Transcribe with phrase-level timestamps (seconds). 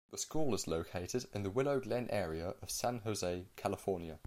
[0.09, 4.17] The school is located in the Willow Glen area of San Jose, California.